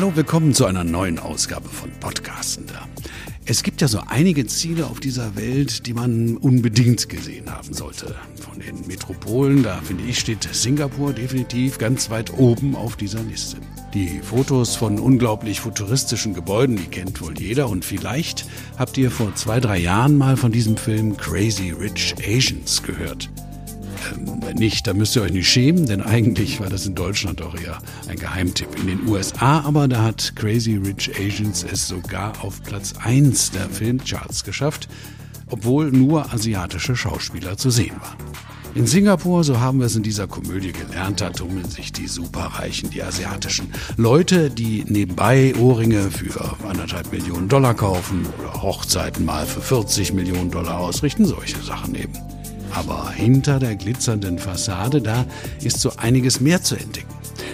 [0.00, 2.86] Hallo, willkommen zu einer neuen Ausgabe von Podcastender.
[3.46, 8.14] Es gibt ja so einige Ziele auf dieser Welt, die man unbedingt gesehen haben sollte.
[8.36, 13.56] Von den Metropolen, da finde ich, steht Singapur definitiv ganz weit oben auf dieser Liste.
[13.92, 18.46] Die Fotos von unglaublich futuristischen Gebäuden, die kennt wohl jeder und vielleicht
[18.78, 23.28] habt ihr vor zwei, drei Jahren mal von diesem Film Crazy Rich Asians gehört.
[24.14, 27.54] Ähm, nicht, dann müsst ihr euch nicht schämen, denn eigentlich war das in Deutschland auch
[27.54, 28.68] eher ein Geheimtipp.
[28.78, 33.68] In den USA aber, da hat Crazy Rich Asians es sogar auf Platz 1 der
[33.68, 34.88] Filmcharts geschafft,
[35.50, 38.16] obwohl nur asiatische Schauspieler zu sehen waren.
[38.74, 42.90] In Singapur, so haben wir es in dieser Komödie gelernt, da tummeln sich die Superreichen,
[42.90, 49.62] die asiatischen Leute, die nebenbei Ohrringe für anderthalb Millionen Dollar kaufen oder Hochzeiten mal für
[49.62, 52.12] 40 Millionen Dollar ausrichten, solche Sachen eben.
[52.74, 55.24] Aber hinter der glitzernden Fassade, da
[55.62, 57.08] ist so einiges mehr zu entdecken.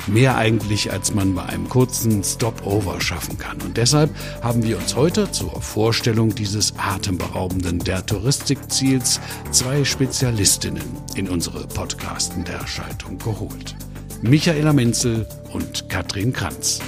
[0.07, 3.61] Mehr eigentlich, als man bei einem kurzen Stopover schaffen kann.
[3.63, 4.11] Und deshalb
[4.43, 10.83] haben wir uns heute zur Vorstellung dieses atemberaubenden der Touristikziels zwei Spezialistinnen
[11.15, 13.77] in unsere Podcasten der Schaltung geholt.
[14.21, 16.81] Michaela Menzel und Katrin Kranz.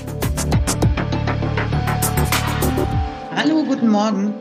[3.34, 4.34] Hallo, guten Morgen.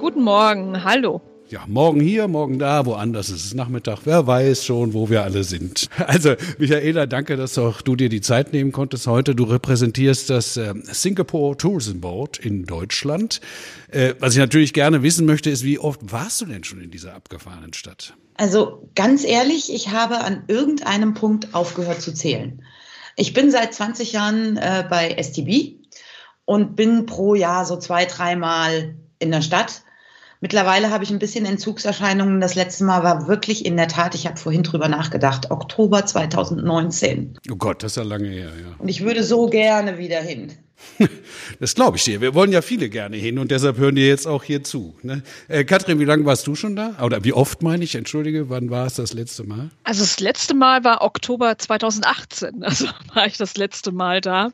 [0.00, 4.00] Guten Morgen, hallo ja, morgen hier, morgen da, woanders ist es Nachmittag.
[4.04, 5.88] Wer weiß schon, wo wir alle sind.
[6.10, 9.34] Also, Michaela, danke, dass auch du dir die Zeit nehmen konntest heute.
[9.34, 13.40] Du repräsentierst das äh, Singapore Tourism Board in Deutschland.
[13.90, 16.90] Äh, was ich natürlich gerne wissen möchte, ist, wie oft warst du denn schon in
[16.90, 18.14] dieser abgefahrenen Stadt?
[18.34, 22.62] Also, ganz ehrlich, ich habe an irgendeinem Punkt aufgehört zu zählen.
[23.16, 25.76] Ich bin seit 20 Jahren äh, bei STB
[26.44, 29.82] und bin pro Jahr so zwei, dreimal in der Stadt
[30.40, 32.40] Mittlerweile habe ich ein bisschen Entzugserscheinungen.
[32.40, 37.38] Das letzte Mal war wirklich in der Tat, ich habe vorhin drüber nachgedacht, Oktober 2019.
[37.50, 38.74] Oh Gott, das ist ja lange her, ja.
[38.78, 40.52] Und ich würde so gerne wieder hin.
[41.58, 42.22] Das glaube ich dir.
[42.22, 44.96] Wir wollen ja viele gerne hin und deshalb hören dir jetzt auch hier zu.
[45.02, 45.22] Ne?
[45.48, 46.96] Äh, Katrin, wie lange warst du schon da?
[47.02, 47.94] Oder wie oft meine ich?
[47.94, 49.68] Entschuldige, wann war es das letzte Mal?
[49.84, 52.62] Also das letzte Mal war Oktober 2018.
[52.70, 54.52] Also war ich das letzte Mal da.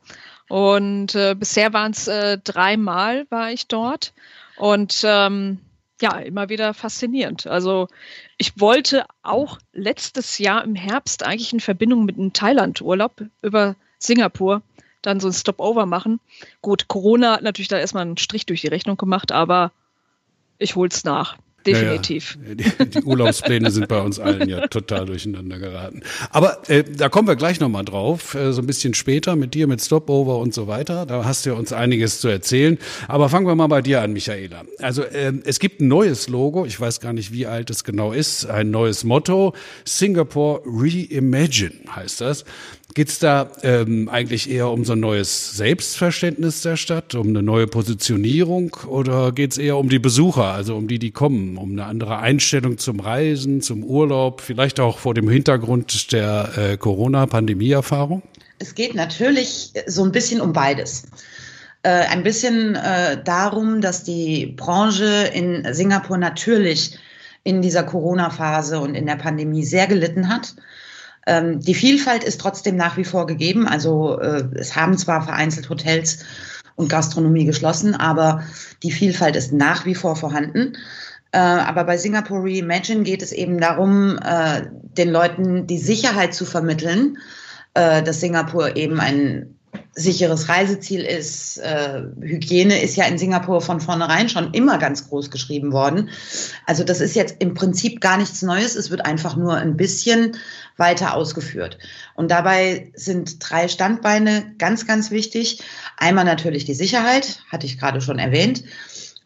[0.48, 4.12] Und äh, bisher waren es äh, dreimal war ich dort.
[4.56, 5.58] Und ähm,
[6.00, 7.46] ja, immer wieder faszinierend.
[7.46, 7.88] Also
[8.36, 14.62] ich wollte auch letztes Jahr im Herbst eigentlich in Verbindung mit einem Thailand-Urlaub über Singapur
[15.02, 16.20] dann so ein Stopover machen.
[16.60, 19.72] Gut, Corona hat natürlich da erstmal einen Strich durch die Rechnung gemacht, aber
[20.58, 21.36] ich hol's nach.
[21.66, 22.38] Definitiv.
[22.42, 22.54] Ja, ja.
[22.54, 26.02] Die, die, Urlaubspläne sind bei uns allen ja total durcheinander geraten.
[26.30, 29.66] Aber äh, da kommen wir gleich nochmal drauf, äh, so ein bisschen später mit dir,
[29.66, 31.06] mit Stopover und so weiter.
[31.06, 32.78] Da hast du ja uns einiges zu erzählen.
[33.08, 34.62] Aber fangen wir mal bei dir an, Michaela.
[34.80, 38.12] Also äh, es gibt ein neues Logo, ich weiß gar nicht, wie alt es genau
[38.12, 39.54] ist, ein neues Motto.
[39.84, 42.44] Singapore Reimagine heißt das.
[42.94, 47.42] Geht es da ähm, eigentlich eher um so ein neues Selbstverständnis der Stadt, um eine
[47.42, 51.72] neue Positionierung oder geht es eher um die Besucher, also um die, die kommen, um
[51.72, 58.22] eine andere Einstellung zum Reisen, zum Urlaub, vielleicht auch vor dem Hintergrund der äh, Corona-Pandemie-Erfahrung?
[58.58, 61.04] Es geht natürlich so ein bisschen um beides.
[61.82, 66.98] Äh, ein bisschen äh, darum, dass die Branche in Singapur natürlich
[67.44, 70.54] in dieser Corona-Phase und in der Pandemie sehr gelitten hat
[71.26, 73.66] ähm, die Vielfalt ist trotzdem nach wie vor gegeben.
[73.66, 76.20] Also äh, es haben zwar vereinzelt Hotels
[76.76, 78.42] und Gastronomie geschlossen, aber
[78.82, 80.74] die Vielfalt ist nach wie vor vorhanden.
[81.32, 86.44] Äh, aber bei Singapore Reimagine geht es eben darum, äh, den Leuten die Sicherheit zu
[86.44, 87.18] vermitteln,
[87.74, 89.55] äh, dass Singapur eben ein
[89.96, 91.56] sicheres Reiseziel ist.
[91.56, 96.10] Äh, Hygiene ist ja in Singapur von vornherein schon immer ganz groß geschrieben worden.
[96.66, 98.76] Also das ist jetzt im Prinzip gar nichts Neues.
[98.76, 100.36] Es wird einfach nur ein bisschen
[100.76, 101.78] weiter ausgeführt.
[102.14, 105.62] Und dabei sind drei Standbeine ganz, ganz wichtig.
[105.96, 108.64] Einmal natürlich die Sicherheit, hatte ich gerade schon erwähnt.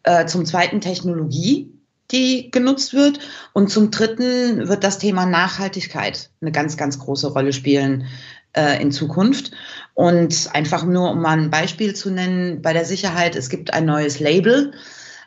[0.04, 1.72] Äh, zum zweiten Technologie,
[2.12, 3.18] die genutzt wird.
[3.52, 8.06] Und zum dritten wird das Thema Nachhaltigkeit eine ganz, ganz große Rolle spielen
[8.56, 9.52] äh, in Zukunft.
[9.94, 13.84] Und einfach nur, um mal ein Beispiel zu nennen, bei der Sicherheit, es gibt ein
[13.84, 14.72] neues Label,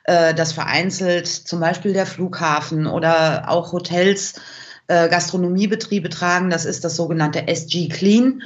[0.05, 4.35] äh, das vereinzelt zum Beispiel der Flughafen oder auch Hotels,
[4.87, 6.49] äh, Gastronomiebetriebe tragen.
[6.49, 8.43] Das ist das sogenannte SG Clean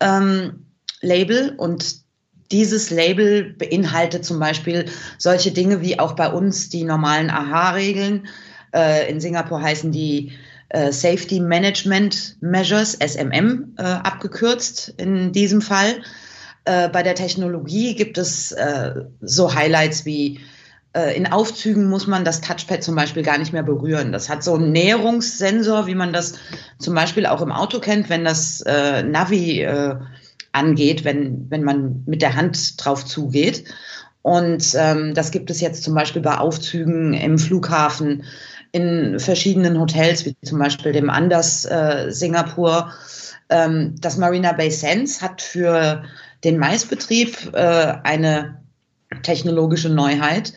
[0.00, 0.66] ähm,
[1.00, 1.54] Label.
[1.56, 2.04] Und
[2.50, 4.86] dieses Label beinhaltet zum Beispiel
[5.18, 8.26] solche Dinge wie auch bei uns die normalen AHA-Regeln.
[8.74, 10.32] Äh, in Singapur heißen die
[10.70, 16.02] äh, Safety Management Measures, SMM, äh, abgekürzt in diesem Fall.
[16.64, 20.40] Äh, bei der Technologie gibt es äh, so Highlights wie
[20.94, 24.12] äh, in Aufzügen muss man das Touchpad zum Beispiel gar nicht mehr berühren.
[24.12, 26.34] Das hat so einen Näherungssensor, wie man das
[26.78, 29.66] zum Beispiel auch im Auto kennt, wenn das Navi
[30.52, 33.64] angeht, wenn, wenn man mit der Hand drauf zugeht.
[34.22, 38.24] Und ähm, das gibt es jetzt zum Beispiel bei Aufzügen im Flughafen,
[38.74, 42.92] in verschiedenen Hotels, wie zum Beispiel dem Anders äh, Singapur.
[43.48, 46.02] Ähm, das Marina Bay Sands hat für
[46.42, 48.60] den Maisbetrieb äh, eine
[49.22, 50.54] technologische Neuheit.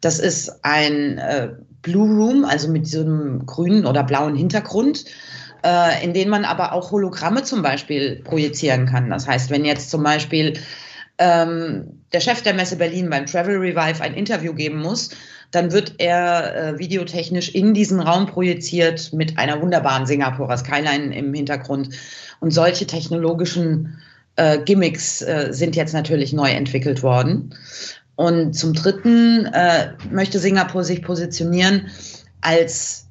[0.00, 1.48] Das ist ein äh,
[1.82, 5.04] Blue Room, also mit so einem grünen oder blauen Hintergrund,
[5.64, 9.10] äh, in den man aber auch Hologramme zum Beispiel projizieren kann.
[9.10, 10.56] Das heißt, wenn jetzt zum Beispiel
[11.18, 15.10] ähm, der Chef der Messe Berlin beim Travel Revive ein Interview geben muss,
[15.50, 21.32] dann wird er äh, videotechnisch in diesen Raum projiziert mit einer wunderbaren Singapurer Skyline im
[21.32, 21.90] Hintergrund.
[22.40, 23.98] Und solche technologischen
[24.36, 27.54] äh, Gimmicks äh, sind jetzt natürlich neu entwickelt worden.
[28.16, 31.88] Und zum Dritten äh, möchte Singapur sich positionieren
[32.40, 33.06] als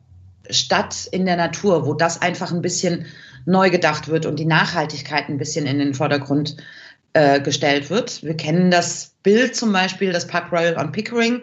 [0.49, 3.05] Stadt in der Natur, wo das einfach ein bisschen
[3.45, 6.57] neu gedacht wird und die Nachhaltigkeit ein bisschen in den Vordergrund
[7.13, 8.23] äh, gestellt wird.
[8.23, 11.41] Wir kennen das Bild zum Beispiel, das Park Royal on Pickering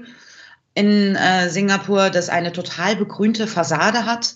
[0.74, 4.34] in äh, Singapur, das eine total begrünte Fassade hat.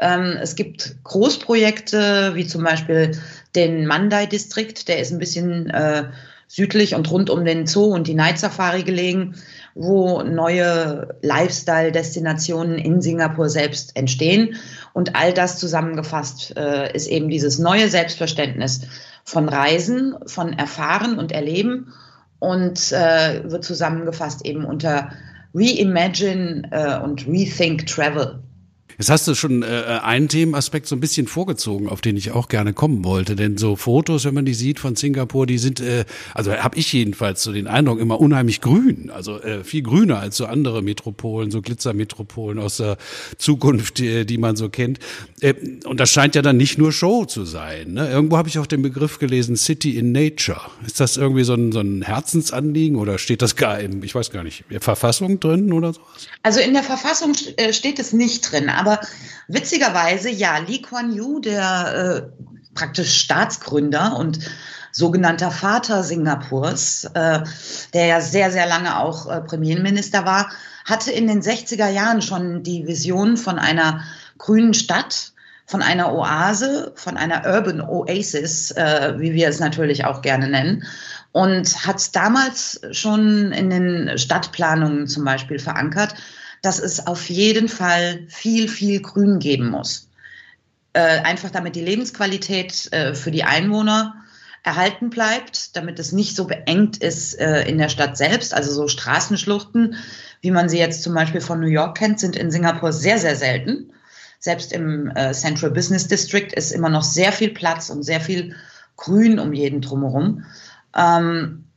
[0.00, 3.18] Ähm, es gibt Großprojekte, wie zum Beispiel
[3.54, 6.04] den Mandai-Distrikt, der ist ein bisschen äh,
[6.46, 9.34] südlich und rund um den Zoo und die Night Safari gelegen,
[9.74, 14.56] wo neue Lifestyle-Destinationen in Singapur selbst entstehen.
[14.94, 18.82] Und all das zusammengefasst äh, ist eben dieses neue Selbstverständnis
[19.24, 21.92] von Reisen, von Erfahren und Erleben
[22.38, 25.10] und äh, wird zusammengefasst eben unter
[25.54, 28.42] Reimagine uh, äh, und Rethink Travel.
[28.98, 32.48] Jetzt hast du schon äh, einen Themenaspekt so ein bisschen vorgezogen, auf den ich auch
[32.48, 33.36] gerne kommen wollte.
[33.36, 36.04] Denn so Fotos, wenn man die sieht von Singapur, die sind, äh,
[36.34, 39.12] also habe ich jedenfalls so den Eindruck, immer unheimlich grün.
[39.14, 42.96] Also äh, viel grüner als so andere Metropolen, so Glitzermetropolen aus der
[43.36, 44.98] Zukunft, die, die man so kennt.
[45.40, 45.54] Äh,
[45.84, 47.92] und das scheint ja dann nicht nur Show zu sein.
[47.92, 48.10] Ne?
[48.10, 50.60] Irgendwo habe ich auch den Begriff gelesen, City in Nature.
[50.84, 54.32] Ist das irgendwie so ein, so ein Herzensanliegen oder steht das gar im, ich weiß
[54.32, 56.26] gar nicht, Verfassung drin oder sowas?
[56.42, 59.00] Also in der Verfassung äh, steht es nicht drin, aber aber
[59.48, 64.38] witzigerweise, ja, Lee Kuan Yew, der äh, praktisch Staatsgründer und
[64.92, 67.40] sogenannter Vater Singapurs, äh,
[67.92, 70.50] der ja sehr, sehr lange auch äh, Premierminister war,
[70.84, 74.02] hatte in den 60er Jahren schon die Vision von einer
[74.38, 75.32] grünen Stadt,
[75.66, 80.84] von einer Oase, von einer Urban Oasis, äh, wie wir es natürlich auch gerne nennen.
[81.32, 86.14] Und hat damals schon in den Stadtplanungen zum Beispiel verankert,
[86.62, 90.08] dass es auf jeden Fall viel, viel Grün geben muss.
[90.92, 94.14] Äh, einfach damit die Lebensqualität äh, für die Einwohner
[94.64, 98.54] erhalten bleibt, damit es nicht so beengt ist äh, in der Stadt selbst.
[98.54, 99.96] Also so Straßenschluchten,
[100.40, 103.36] wie man sie jetzt zum Beispiel von New York kennt, sind in Singapur sehr, sehr
[103.36, 103.92] selten.
[104.40, 108.54] Selbst im äh, Central Business District ist immer noch sehr viel Platz und sehr viel
[108.96, 110.44] Grün um jeden drumherum.
[110.96, 111.67] Ähm,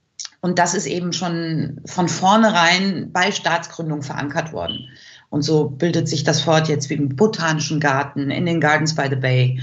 [0.42, 4.90] und das ist eben schon von vornherein bei Staatsgründung verankert worden.
[5.30, 9.06] Und so bildet sich das fort jetzt wie im Botanischen Garten, in den Gardens by
[9.10, 9.62] the Bay,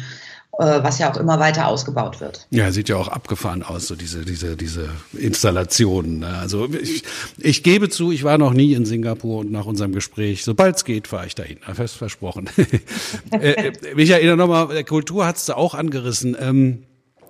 [0.53, 2.47] äh, was ja auch immer weiter ausgebaut wird.
[2.51, 6.21] Ja, sieht ja auch abgefahren aus, so diese, diese, diese Installationen.
[6.21, 6.39] Ne?
[6.39, 7.03] Also ich,
[7.39, 10.85] ich gebe zu, ich war noch nie in Singapur und nach unserem Gespräch, sobald es
[10.85, 11.59] geht, fahre ich dahin.
[11.75, 12.49] Fest versprochen.
[13.33, 16.37] äh, äh Michael, nochmal, Kultur hat's da auch angerissen.
[16.41, 16.85] Ähm,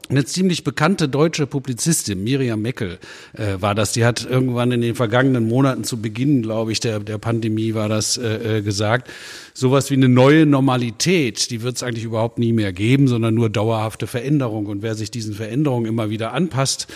[0.08, 2.98] eine ziemlich bekannte deutsche Publizistin, Miriam Meckel,
[3.34, 3.92] äh, war das.
[3.92, 7.88] Die hat irgendwann in den vergangenen Monaten zu Beginn, glaube ich, der, der Pandemie war
[7.88, 9.10] das äh, äh gesagt,
[9.58, 13.50] sowas wie eine neue Normalität, die wird es eigentlich überhaupt nie mehr geben, sondern nur
[13.50, 14.66] dauerhafte Veränderung.
[14.66, 16.86] Und wer sich diesen Veränderungen immer wieder anpasst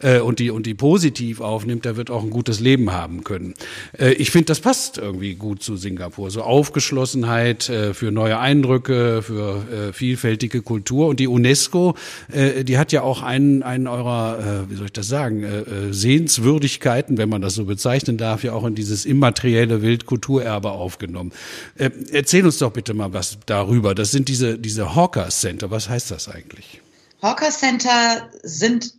[0.00, 3.54] äh, und, die, und die positiv aufnimmt, der wird auch ein gutes Leben haben können.
[3.98, 6.30] Äh, ich finde, das passt irgendwie gut zu Singapur.
[6.30, 11.08] So Aufgeschlossenheit äh, für neue Eindrücke, für äh, vielfältige Kultur.
[11.08, 11.96] Und die UNESCO,
[12.30, 15.58] äh, die hat ja auch einen, einen eurer, äh, wie soll ich das sagen, äh,
[15.62, 21.32] äh Sehenswürdigkeiten, wenn man das so bezeichnen darf, ja auch in dieses immaterielle Wildkulturerbe aufgenommen.
[21.76, 23.94] Äh, erzähl uns doch bitte mal was darüber.
[23.94, 25.70] Das sind diese, diese Hawker Center.
[25.70, 26.80] Was heißt das eigentlich?
[27.22, 28.94] Hawker Center sind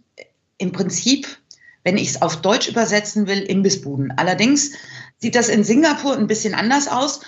[0.57, 1.27] im Prinzip,
[1.83, 4.13] wenn ich es auf Deutsch übersetzen will, Imbissbuden.
[4.17, 4.71] Allerdings
[5.17, 7.21] sieht das in Singapur ein bisschen anders aus.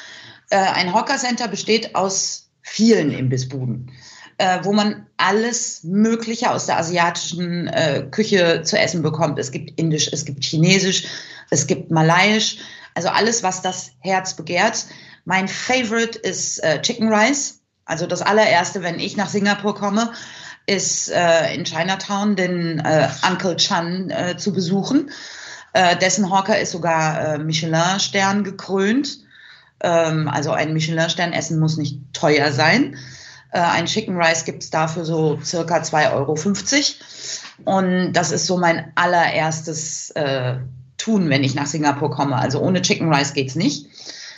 [0.49, 3.91] Äh, ein Hawker Center besteht aus vielen Imbissbuden,
[4.37, 9.39] äh, wo man alles Mögliche aus der asiatischen äh, Küche zu essen bekommt.
[9.39, 11.05] Es gibt Indisch, es gibt Chinesisch,
[11.49, 12.57] es gibt Malayisch,
[12.93, 14.85] also alles, was das Herz begehrt.
[15.25, 17.59] Mein Favorite ist äh, Chicken Rice.
[17.83, 20.11] Also das allererste, wenn ich nach Singapur komme,
[20.67, 25.11] ist äh, in Chinatown den äh, Uncle Chan äh, zu besuchen.
[25.73, 29.19] Äh, dessen Hawker ist sogar äh, Michelin-Stern gekrönt.
[29.81, 32.95] Ähm, also ein Michelin-Stern essen muss nicht teuer sein.
[33.51, 36.35] Äh, ein Chicken Rice gibt es dafür so circa 2,50 Euro.
[37.65, 40.57] Und das ist so mein allererstes äh,
[40.97, 42.35] Tun, wenn ich nach Singapur komme.
[42.35, 43.87] Also ohne Chicken Rice geht es nicht.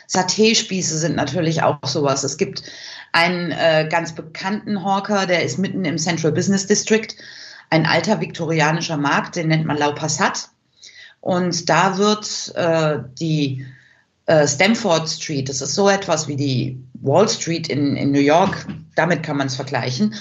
[0.08, 2.24] Saté-Spieße sind natürlich auch sowas.
[2.24, 2.64] Es gibt
[3.12, 7.08] einen äh, ganz bekannten Hawker, der ist mitten im Central Business District,
[7.70, 10.50] ein alter viktorianischer Markt, den nennt man Lau Passat.
[11.20, 13.66] Und da wird äh, die
[14.28, 18.66] äh, Stamford Street, das ist so etwas wie die Wall Street in, in New York,
[18.96, 20.16] damit kann man es vergleichen.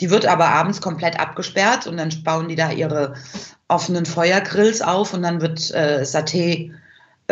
[0.00, 3.14] Die wird aber abends komplett abgesperrt und dann bauen die da ihre
[3.68, 6.81] offenen Feuergrills auf und dann wird äh, Saté-Spieße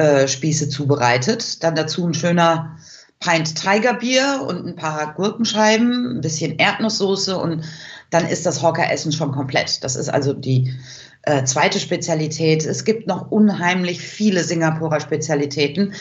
[0.01, 1.63] äh, zubereitet.
[1.63, 2.77] Dann dazu ein schöner
[3.21, 7.65] Pint Tigerbier und ein paar Gurkenscheiben, ein bisschen Erdnusssoße und
[8.09, 9.85] dann ist das Hawker-Essen schon komplett.
[9.85, 10.75] Das ist also die
[11.23, 12.65] äh, zweite Spezialität.
[12.65, 15.93] Es gibt noch unheimlich viele Singapurer Spezialitäten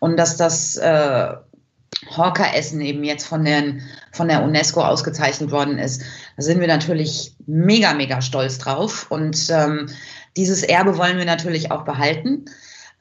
[0.00, 1.28] und dass das äh,
[2.14, 3.80] Hawker-Essen eben jetzt von, den,
[4.12, 6.02] von der UNESCO ausgezeichnet worden ist,
[6.36, 9.88] da sind wir natürlich mega, mega stolz drauf und ähm,
[10.36, 12.44] dieses Erbe wollen wir natürlich auch behalten.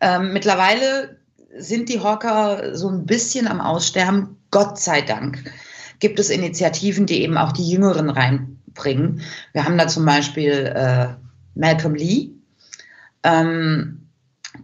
[0.02, 1.18] Ähm, mittlerweile
[1.58, 4.38] sind die Hawker so ein bisschen am Aussterben.
[4.52, 5.44] Gott sei Dank
[6.00, 9.22] gibt es Initiativen, die eben auch die Jüngeren reinbringen.
[9.54, 11.08] Wir haben da zum Beispiel äh,
[11.56, 12.32] Malcolm Lee,
[13.24, 14.10] ähm,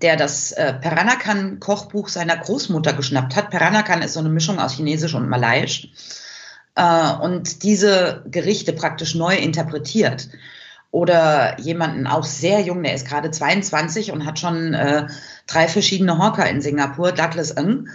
[0.02, 3.50] der das äh, Peranakan-Kochbuch seiner Großmutter geschnappt hat.
[3.50, 5.90] Peranakan ist so eine Mischung aus Chinesisch und Malaiisch.
[6.76, 10.30] Äh, und diese Gerichte praktisch neu interpretiert
[10.92, 15.08] oder jemanden auch sehr jung, der ist gerade 22 und hat schon äh,
[15.48, 17.88] drei verschiedene Hawker in Singapur, Douglas Ng.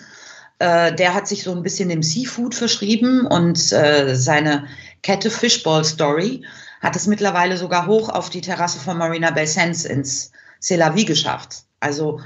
[0.58, 4.66] Äh, der hat sich so ein bisschen dem Seafood verschrieben und äh, seine
[5.02, 6.44] Kette Fishball Story
[6.80, 11.64] hat es mittlerweile sogar hoch auf die Terrasse von Marina Bay Sands ins Celavi geschafft.
[11.80, 12.20] Also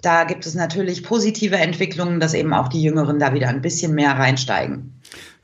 [0.00, 3.94] da gibt es natürlich positive Entwicklungen, dass eben auch die Jüngeren da wieder ein bisschen
[3.94, 4.95] mehr reinsteigen.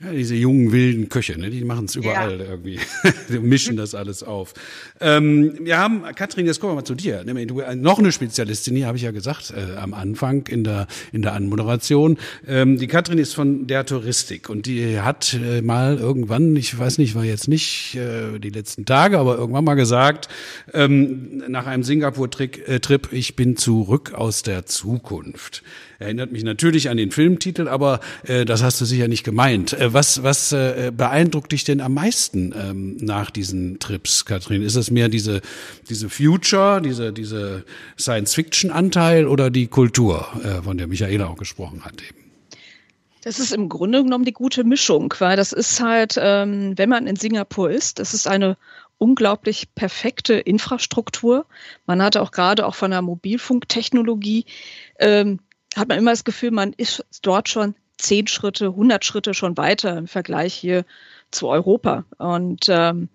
[0.05, 2.45] Ja, diese jungen wilden Köche, ne, die machen es überall ja.
[2.47, 2.81] irgendwie.
[3.29, 4.53] die mischen das alles auf.
[5.01, 7.23] Ähm, wir haben, Katrin, jetzt kommen wir mal zu dir.
[7.25, 10.89] Du, äh, noch eine Spezialistin hier, habe ich ja gesagt, äh, am Anfang in der,
[11.13, 12.19] in der Anmoderation.
[12.49, 16.99] Ähm, die Katrin ist von der Touristik und die hat äh, mal irgendwann, ich weiß
[16.99, 20.29] nicht, war jetzt nicht äh, die letzten Tage, aber irgendwann mal gesagt,
[20.75, 25.63] ähm, nach einem Singapur-Trip, äh, ich bin zurück aus der Zukunft.
[26.03, 29.52] Erinnert mich natürlich an den Filmtitel, aber äh, das hast du sicher nicht gemeint.
[29.53, 34.63] Äh, was was äh, beeindruckt dich denn am meisten ähm, nach diesen Trips, Katrin?
[34.63, 35.41] Ist es mehr diese,
[35.89, 37.65] diese Future, diese, diese
[37.99, 42.19] Science-Fiction-Anteil oder die Kultur, äh, von der Michaela auch gesprochen hat eben?
[43.23, 47.07] Das ist im Grunde genommen die gute Mischung, weil das ist halt, ähm, wenn man
[47.07, 48.57] in Singapur ist, das ist eine
[48.99, 51.47] unglaublich perfekte Infrastruktur.
[51.87, 54.45] Man hat auch gerade auch von der Mobilfunktechnologie
[54.99, 55.39] ähm,
[55.77, 59.97] hat man immer das Gefühl, man ist dort schon zehn Schritte, 100 Schritte schon weiter
[59.97, 60.85] im Vergleich hier
[61.31, 62.05] zu Europa.
[62.19, 63.09] Und ähm,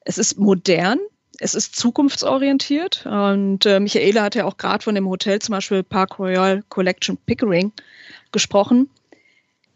[0.00, 0.98] es ist modern,
[1.38, 3.06] es ist zukunftsorientiert.
[3.06, 7.16] Und äh, Michaela hat ja auch gerade von dem Hotel zum Beispiel Park Royal Collection
[7.16, 7.72] Pickering
[8.32, 8.90] gesprochen.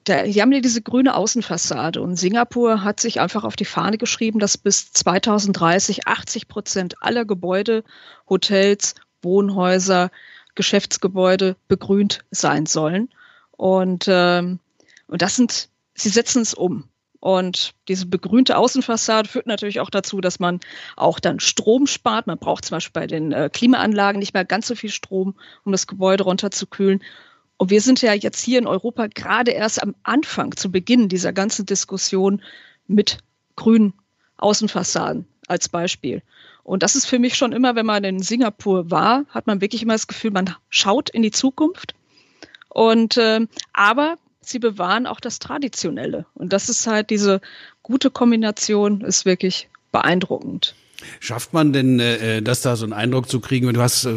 [0.04, 3.96] Da, hier haben ja diese grüne Außenfassade und Singapur hat sich einfach auf die Fahne
[3.96, 7.84] geschrieben, dass bis 2030 80 Prozent aller Gebäude,
[8.28, 10.10] Hotels, Wohnhäuser
[10.54, 13.08] Geschäftsgebäude begrünt sein sollen.
[13.56, 14.58] Und, ähm,
[15.06, 16.84] und das sind, sie setzen es um.
[17.20, 20.60] Und diese begrünte Außenfassade führt natürlich auch dazu, dass man
[20.94, 22.26] auch dann Strom spart.
[22.26, 25.34] Man braucht zum Beispiel bei den äh, Klimaanlagen nicht mehr ganz so viel Strom,
[25.64, 27.02] um das Gebäude runterzukühlen.
[27.56, 31.32] Und wir sind ja jetzt hier in Europa gerade erst am Anfang, zu Beginn dieser
[31.32, 32.42] ganzen Diskussion
[32.86, 33.18] mit
[33.56, 33.94] grünen
[34.36, 36.22] Außenfassaden als Beispiel.
[36.62, 39.82] Und das ist für mich schon immer, wenn man in Singapur war, hat man wirklich
[39.82, 41.94] immer das Gefühl, man schaut in die Zukunft.
[42.74, 46.26] Und äh, aber sie bewahren auch das Traditionelle.
[46.34, 47.40] Und das ist halt diese
[47.82, 50.74] gute Kombination, ist wirklich beeindruckend.
[51.20, 53.72] Schafft man denn, äh, das da so einen Eindruck zu kriegen?
[53.72, 54.10] Du hast äh,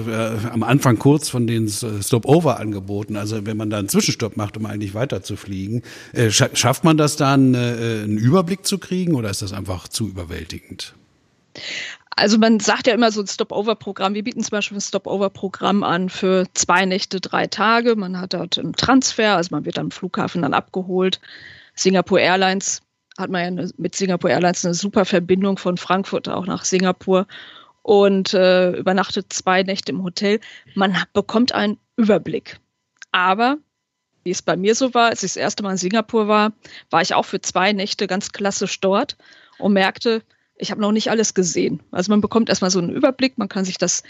[0.51, 4.65] am Anfang kurz von den Stopover angeboten, also wenn man da einen Zwischenstopp macht, um
[4.65, 5.83] eigentlich weiterzufliegen.
[6.13, 10.07] Äh, schafft man das dann, äh, einen Überblick zu kriegen oder ist das einfach zu
[10.07, 10.95] überwältigend?
[12.17, 14.15] Also man sagt ja immer so ein Stop-Over-Programm.
[14.15, 17.95] Wir bieten zum Beispiel ein Stop-Over-Programm an für zwei Nächte, drei Tage.
[17.95, 21.21] Man hat dort einen Transfer, also man wird am Flughafen dann abgeholt.
[21.75, 22.81] Singapore Airlines
[23.19, 27.27] hat man ja eine, mit Singapore Airlines eine super Verbindung von Frankfurt auch nach Singapur
[27.83, 30.39] und äh, übernachtet zwei Nächte im Hotel.
[30.73, 32.59] Man bekommt einen Überblick.
[33.11, 33.57] Aber
[34.23, 36.51] wie es bei mir so war, als ich das erste Mal in Singapur war,
[36.89, 39.17] war ich auch für zwei Nächte ganz klassisch dort
[39.59, 40.23] und merkte,
[40.57, 41.81] ich habe noch nicht alles gesehen.
[41.91, 44.03] Also man bekommt erstmal so einen Überblick, man kann sich das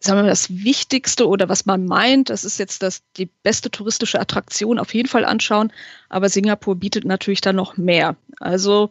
[0.00, 3.70] sagen wir mal, das Wichtigste oder was man meint, das ist jetzt das, die beste
[3.70, 5.72] touristische Attraktion auf jeden Fall anschauen.
[6.08, 8.16] Aber Singapur bietet natürlich dann noch mehr.
[8.38, 8.88] Also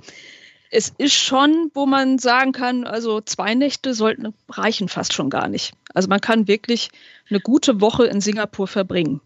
[0.69, 5.47] es ist schon, wo man sagen kann, also zwei Nächte sollten reichen fast schon gar
[5.47, 5.73] nicht.
[5.95, 6.89] Also man kann wirklich
[7.29, 9.19] eine gute Woche in Singapur verbringen.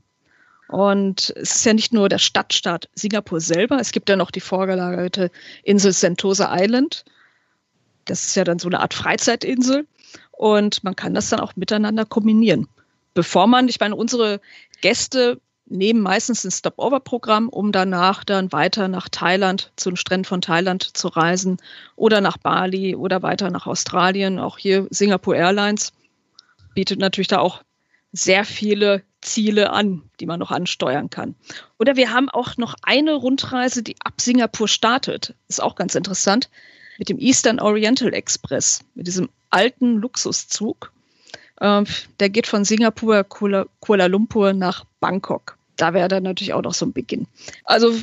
[0.69, 4.39] Und es ist ja nicht nur der Stadtstaat Singapur selber, es gibt ja noch die
[4.39, 5.31] vorgelagerte
[5.63, 7.03] Insel Sentosa Island.
[8.05, 9.87] Das ist ja dann so eine Art Freizeitinsel.
[10.31, 12.67] Und man kann das dann auch miteinander kombinieren.
[13.13, 14.41] Bevor man, ich meine, unsere
[14.81, 20.41] Gäste nehmen meistens ein Stopover-Programm, um danach dann weiter nach Thailand, zu den Stränden von
[20.41, 21.57] Thailand zu reisen
[21.95, 24.39] oder nach Bali oder weiter nach Australien.
[24.39, 25.93] Auch hier Singapore Airlines
[26.73, 27.63] bietet natürlich da auch
[28.11, 31.35] sehr viele Ziele an, die man noch ansteuern kann.
[31.79, 35.33] Oder wir haben auch noch eine Rundreise, die ab Singapur startet.
[35.47, 36.49] Ist auch ganz interessant.
[36.97, 40.91] Mit dem Eastern Oriental Express, mit diesem alten Luxuszug.
[41.61, 41.85] Ähm,
[42.19, 45.57] der geht von Singapur, Kuala Lumpur nach Bangkok.
[45.75, 47.27] Da wäre dann natürlich auch noch so ein Beginn.
[47.63, 47.95] Also,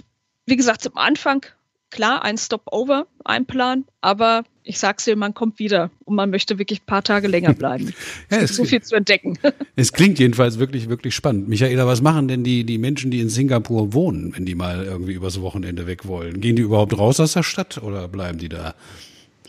[0.47, 1.47] wie gesagt, zum Anfang
[1.91, 6.83] klar ein Stopover einplanen, aber ich sag's dir, man kommt wieder und man möchte wirklich
[6.83, 7.93] ein paar Tage länger bleiben.
[8.31, 9.39] ja, es gibt so viel zu entdecken.
[9.77, 11.49] Es klingt jedenfalls wirklich, wirklich spannend.
[11.49, 15.15] Michaela, was machen denn die, die Menschen, die in Singapur wohnen, wenn die mal irgendwie
[15.15, 16.41] übers Wochenende weg wollen?
[16.41, 18.75] Gehen die überhaupt raus aus der Stadt oder bleiben die da?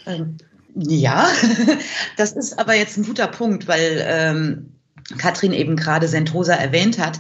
[0.06, 0.38] Ähm,
[0.76, 1.28] ja,
[2.18, 4.74] das ist aber jetzt ein guter Punkt, weil ähm,
[5.18, 7.20] Katrin eben gerade Sentosa erwähnt hat.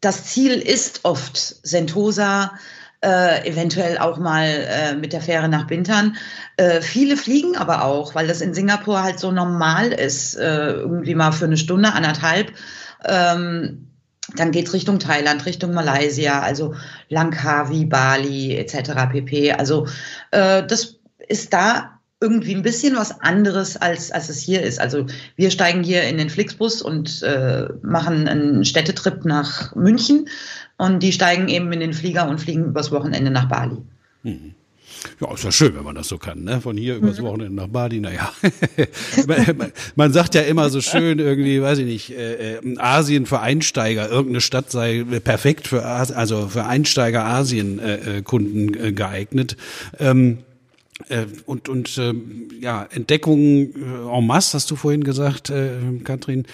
[0.00, 2.58] Das Ziel ist oft Sentosa,
[3.04, 6.16] äh, eventuell auch mal äh, mit der Fähre nach Bintern.
[6.56, 11.14] Äh, viele fliegen aber auch, weil das in Singapur halt so normal ist, äh, irgendwie
[11.14, 12.52] mal für eine Stunde, anderthalb.
[13.04, 13.90] Ähm,
[14.36, 16.74] dann geht es Richtung Thailand, Richtung Malaysia, also
[17.10, 18.92] Langkawi, Bali etc.
[19.12, 19.52] pp.
[19.52, 19.86] Also
[20.30, 20.96] äh, das
[21.28, 24.80] ist da irgendwie ein bisschen was anderes, als, als es hier ist.
[24.80, 25.04] Also
[25.36, 30.28] wir steigen hier in den Flixbus und äh, machen einen Städtetrip nach München
[30.76, 33.76] und die steigen eben in den Flieger und fliegen übers Wochenende nach Bali.
[34.22, 34.54] Mhm.
[35.20, 36.60] Ja, ist ja schön, wenn man das so kann, ne?
[36.60, 37.24] Von hier übers mhm.
[37.24, 38.32] Wochenende nach Bali, naja.
[39.96, 44.08] man sagt ja immer so schön irgendwie, weiß ich nicht, äh, äh, Asien für Einsteiger,
[44.08, 49.56] irgendeine Stadt sei perfekt für also für Einsteiger Asien-Kunden äh, äh, geeignet.
[49.98, 50.38] Ähm,
[51.08, 52.14] äh, und und äh,
[52.60, 55.70] ja, Entdeckungen äh, en masse, hast du vorhin gesagt, äh,
[56.04, 56.46] Katrin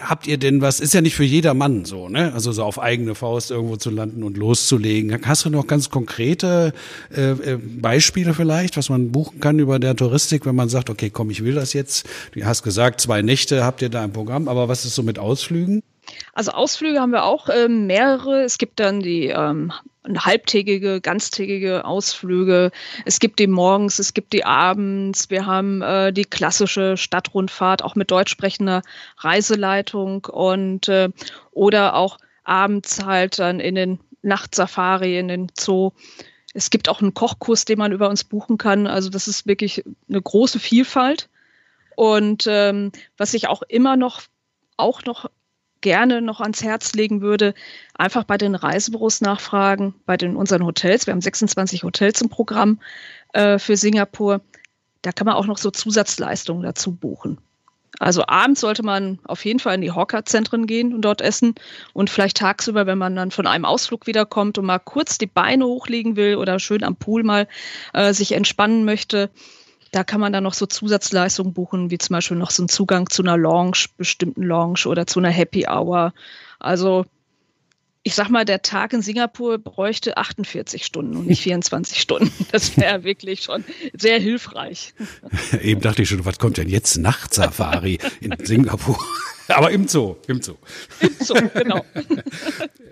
[0.00, 2.32] habt ihr denn was, ist ja nicht für jeder Mann so, ne?
[2.34, 5.26] Also so auf eigene Faust irgendwo zu landen und loszulegen.
[5.26, 6.72] Hast du noch ganz konkrete
[7.14, 11.10] äh, äh, Beispiele vielleicht, was man buchen kann über der Touristik, wenn man sagt, okay,
[11.10, 12.06] komm, ich will das jetzt.
[12.32, 15.18] Du hast gesagt, zwei Nächte habt ihr da im Programm, aber was ist so mit
[15.18, 15.82] Ausflügen?
[16.34, 18.42] Also Ausflüge haben wir auch äh, mehrere.
[18.42, 19.72] Es gibt dann die ähm,
[20.04, 22.70] halbtägige, ganztägige Ausflüge.
[23.04, 25.30] Es gibt die morgens, es gibt die abends.
[25.30, 28.82] Wir haben äh, die klassische Stadtrundfahrt, auch mit deutsch sprechender
[29.18, 31.10] Reiseleitung und äh,
[31.52, 35.92] oder auch abends halt dann in den Nachtsafari, in den Zoo.
[36.54, 38.86] Es gibt auch einen Kochkurs, den man über uns buchen kann.
[38.86, 41.28] Also das ist wirklich eine große Vielfalt.
[41.96, 44.22] Und ähm, was ich auch immer noch
[44.76, 45.30] auch noch
[45.82, 47.54] gerne noch ans Herz legen würde,
[47.94, 51.06] einfach bei den Reisebüros nachfragen, bei den unseren Hotels.
[51.06, 52.80] Wir haben 26 Hotels im Programm
[53.34, 54.40] äh, für Singapur.
[55.02, 57.38] Da kann man auch noch so Zusatzleistungen dazu buchen.
[57.98, 61.54] Also abends sollte man auf jeden Fall in die Hawker-Zentren gehen und dort essen
[61.92, 65.66] und vielleicht tagsüber, wenn man dann von einem Ausflug wiederkommt und mal kurz die Beine
[65.66, 67.46] hochlegen will oder schön am Pool mal
[67.92, 69.30] äh, sich entspannen möchte,
[69.92, 73.08] da kann man dann noch so Zusatzleistungen buchen, wie zum Beispiel noch so einen Zugang
[73.08, 76.14] zu einer Lounge, bestimmten Lounge oder zu einer Happy Hour.
[76.58, 77.04] Also
[78.02, 82.32] ich sag mal, der Tag in Singapur bräuchte 48 Stunden und nicht 24 Stunden.
[82.50, 84.94] Das wäre wirklich schon sehr hilfreich.
[85.60, 86.96] Eben dachte ich schon, was kommt denn jetzt?
[86.96, 88.98] Nachtsafari in Singapur.
[89.56, 90.54] Aber im Zoo, im Zoo.
[91.00, 91.84] Im Zoo, genau.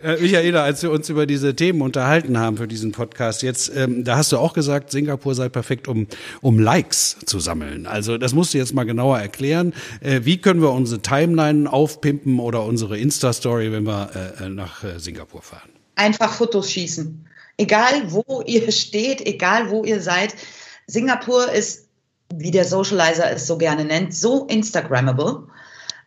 [0.03, 4.03] Äh, Michaela, als wir uns über diese Themen unterhalten haben für diesen Podcast jetzt, ähm,
[4.03, 6.07] da hast du auch gesagt, Singapur sei perfekt, um,
[6.41, 7.87] um Likes zu sammeln.
[7.87, 9.75] Also das musst du jetzt mal genauer erklären.
[10.01, 14.99] Äh, wie können wir unsere Timeline aufpimpen oder unsere Insta-Story, wenn wir äh, nach äh,
[14.99, 15.69] Singapur fahren?
[15.97, 17.27] Einfach Fotos schießen.
[17.59, 20.35] Egal, wo ihr steht, egal, wo ihr seid.
[20.87, 21.89] Singapur ist,
[22.35, 25.47] wie der Socializer es so gerne nennt, so Instagrammable.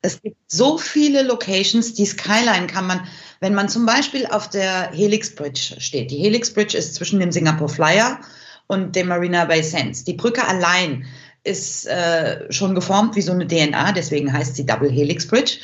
[0.06, 3.08] Es gibt so viele Locations, die Skyline kann man,
[3.40, 6.12] wenn man zum Beispiel auf der Helix Bridge steht.
[6.12, 8.20] Die Helix Bridge ist zwischen dem Singapore Flyer
[8.68, 10.04] und dem Marina Bay Sands.
[10.04, 11.06] Die Brücke allein
[11.46, 15.60] ist äh, schon geformt wie so eine DNA, deswegen heißt sie Double Helix Bridge.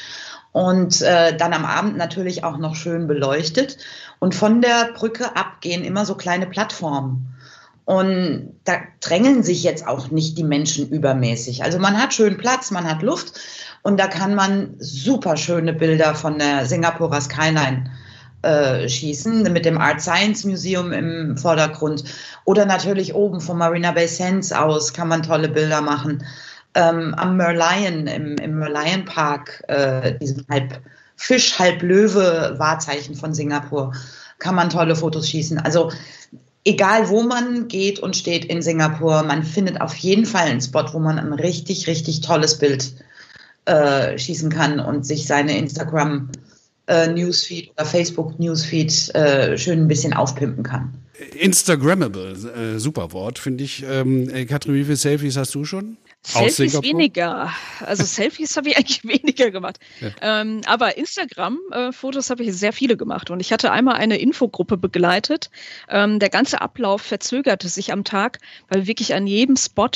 [0.53, 3.77] Und äh, dann am Abend natürlich auch noch schön beleuchtet.
[4.19, 7.35] Und von der Brücke ab gehen immer so kleine Plattformen.
[7.89, 11.63] Und da drängeln sich jetzt auch nicht die Menschen übermäßig.
[11.63, 13.39] Also man hat schön Platz, man hat Luft
[13.81, 17.89] und da kann man super schöne Bilder von der Singapurer Skyline
[18.43, 22.03] äh, schießen, mit dem Art Science Museum im Vordergrund.
[22.45, 26.23] Oder natürlich oben vom Marina Bay Sands aus kann man tolle Bilder machen.
[26.75, 30.79] Ähm, am Merlion, im, im Merlion Park, äh, diesem halb
[31.15, 33.93] Fisch, halb Löwe Wahrzeichen von Singapur,
[34.37, 35.57] kann man tolle Fotos schießen.
[35.57, 35.91] Also
[36.65, 40.85] egal wo man geht und steht in Singapur, man findet auf jeden Fall einen Spot,
[40.93, 42.93] wo man ein richtig, richtig tolles Bild
[43.65, 46.29] äh, schießen kann und sich seine Instagram
[46.87, 50.93] äh, Newsfeed oder Facebook Newsfeed äh, schön ein bisschen aufpimpen kann.
[51.37, 53.83] Instagrammable, äh, super Wort, finde ich.
[53.87, 55.97] Ähm, äh, Katrin, wie viele Selfies hast du schon?
[56.21, 57.53] Selfies weniger.
[57.79, 59.79] Also Selfies habe ich eigentlich weniger gemacht.
[60.01, 60.09] Ja.
[60.21, 63.29] Ähm, aber Instagram-Fotos habe ich sehr viele gemacht.
[63.29, 65.49] Und ich hatte einmal eine Infogruppe begleitet.
[65.87, 69.89] Ähm, der ganze Ablauf verzögerte sich am Tag, weil wirklich an jedem Spot,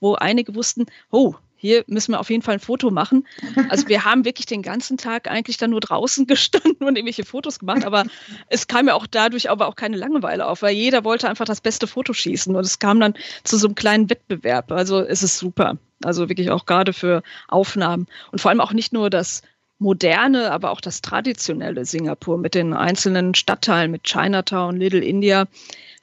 [0.00, 1.34] wo einige wussten, oh,
[1.66, 3.26] hier müssen wir auf jeden Fall ein Foto machen.
[3.68, 7.58] Also wir haben wirklich den ganzen Tag eigentlich dann nur draußen gestanden und irgendwelche Fotos
[7.58, 8.04] gemacht, aber
[8.48, 11.60] es kam ja auch dadurch aber auch keine Langeweile auf, weil jeder wollte einfach das
[11.60, 14.72] beste Foto schießen und es kam dann zu so einem kleinen Wettbewerb.
[14.72, 15.78] Also es ist super.
[16.04, 19.42] Also wirklich auch gerade für Aufnahmen und vor allem auch nicht nur das
[19.78, 25.46] moderne, aber auch das traditionelle Singapur mit den einzelnen Stadtteilen, mit Chinatown, Little India,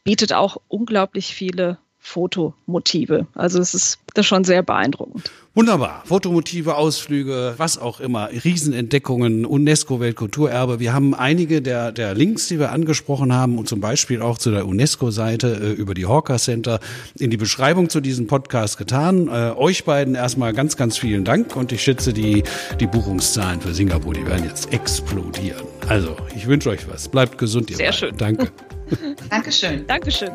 [0.04, 3.26] bietet auch unglaublich viele Fotomotive.
[3.34, 5.32] Also es ist das schon sehr beeindruckend.
[5.56, 6.04] Wunderbar.
[6.06, 10.80] Fotomotive, Ausflüge, was auch immer, Riesenentdeckungen, UNESCO-Weltkulturerbe.
[10.80, 14.52] Wir haben einige der, der Links, die wir angesprochen haben und zum Beispiel auch zu
[14.52, 16.80] der UNESCO-Seite äh, über die Hawker Center
[17.18, 19.30] in die Beschreibung zu diesem Podcast getan.
[19.30, 22.44] Äh, euch beiden erstmal ganz, ganz vielen Dank und ich schätze, die,
[22.82, 25.64] die Buchungszahlen für Singapur, die werden jetzt explodieren.
[25.88, 27.08] Also, ich wünsche euch was.
[27.08, 28.00] Bleibt gesund, ihr Sehr beiden.
[28.00, 28.18] schön.
[28.18, 28.52] Danke.
[29.30, 29.88] Dankeschön.
[29.88, 30.32] Dankeschön.